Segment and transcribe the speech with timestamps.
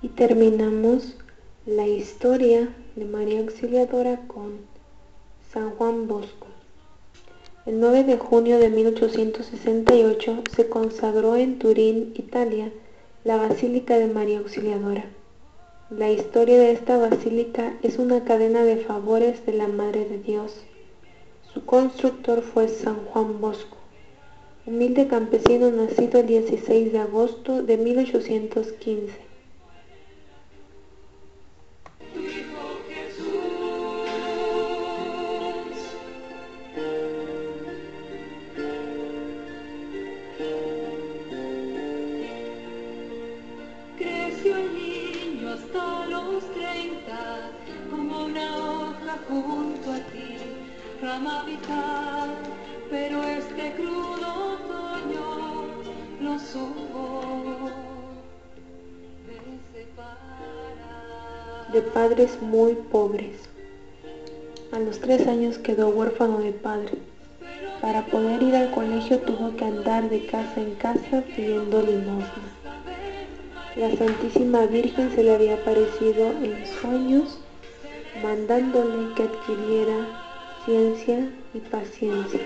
[0.00, 1.16] Y terminamos
[1.66, 4.60] la historia de María Auxiliadora con
[5.52, 6.46] San Juan Bosco.
[7.66, 12.72] El 9 de junio de 1868 se consagró en Turín, Italia,
[13.24, 15.04] la Basílica de María Auxiliadora.
[15.98, 20.64] La historia de esta basílica es una cadena de favores de la Madre de Dios.
[21.52, 23.76] Su constructor fue San Juan Bosco,
[24.64, 29.31] humilde campesino nacido el 16 de agosto de 1815.
[52.88, 54.58] Pero este crudo
[56.20, 56.38] lo
[61.72, 63.34] de padres muy pobres.
[64.70, 66.92] A los tres años quedó huérfano de padre.
[67.80, 72.28] Para poder ir al colegio tuvo que andar de casa en casa pidiendo limosna.
[73.74, 77.40] La Santísima Virgen se le había aparecido en sueños,
[78.22, 80.31] mandándole que adquiriera
[80.64, 82.40] ciencia y paciencia.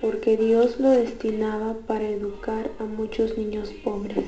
[0.00, 4.24] Porque Dios lo destinaba para educar a muchos niños pobres.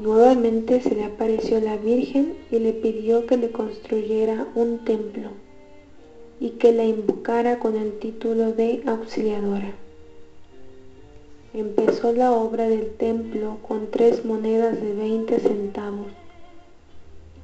[0.00, 5.28] Nuevamente se le apareció la Virgen y le pidió que le construyera un templo
[6.40, 9.74] y que la invocara con el título de auxiliadora.
[11.52, 16.06] Empezó la obra del templo con tres monedas de 20 centavos,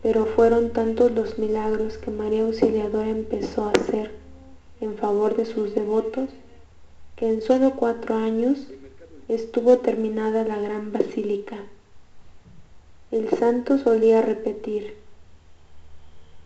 [0.03, 4.13] pero fueron tantos los milagros que María Auxiliadora empezó a hacer
[4.81, 6.31] en favor de sus devotos
[7.17, 8.69] que en solo cuatro años
[9.29, 11.59] estuvo terminada la gran basílica.
[13.17, 14.93] El santo solía repetir,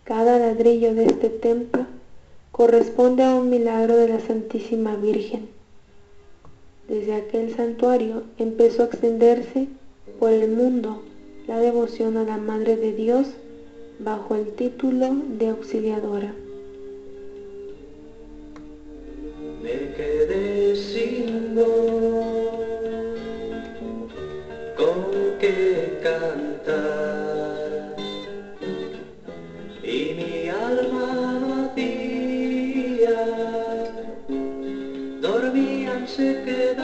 [0.04, 1.84] cada ladrillo de este templo
[2.52, 5.48] corresponde a un milagro de la Santísima Virgen.
[6.86, 9.66] Desde aquel santuario empezó a extenderse
[10.20, 11.02] por el mundo
[11.48, 13.26] la devoción a la Madre de Dios
[13.98, 15.10] bajo el título
[15.40, 16.36] de auxiliadora.
[26.02, 27.96] Cantar.
[29.82, 33.18] Y mi alma vacía
[35.20, 36.80] dormía se quedar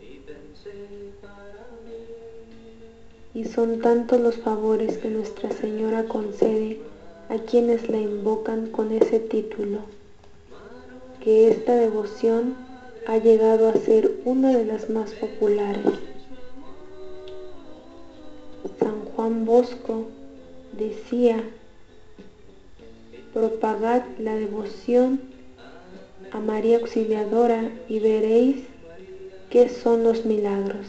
[0.00, 0.76] y pensé
[1.22, 3.40] para mí.
[3.40, 6.80] Y son tantos los favores que Nuestra Señora concede
[7.28, 9.80] a quienes la invocan con ese título,
[11.22, 12.67] que esta devoción
[13.08, 15.82] ha llegado a ser una de las más populares.
[18.78, 20.04] San Juan Bosco
[20.72, 21.42] decía,
[23.32, 25.22] propagad la devoción
[26.32, 28.64] a María Auxiliadora y veréis
[29.48, 30.86] qué son los milagros.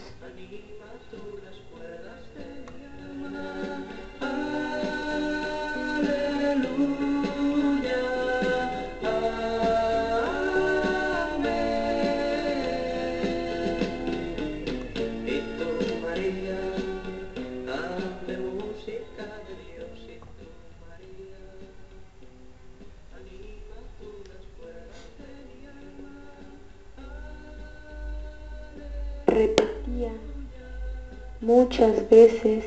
[31.42, 32.66] Muchas veces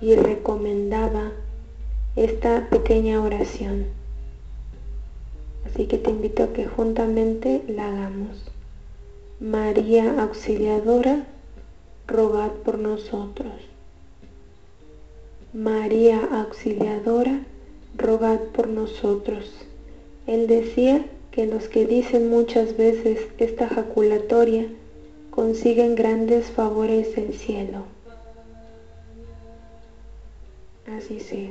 [0.00, 1.32] y recomendaba
[2.16, 3.86] esta pequeña oración.
[5.66, 8.44] Así que te invito a que juntamente la hagamos.
[9.40, 11.24] María Auxiliadora,
[12.06, 13.52] rogad por nosotros.
[15.52, 17.40] María Auxiliadora,
[17.96, 19.50] rogad por nosotros.
[20.26, 24.68] Él decía que los que dicen muchas veces esta jaculatoria
[25.34, 27.86] consiguen grandes favores del cielo.
[30.96, 31.50] Así sea.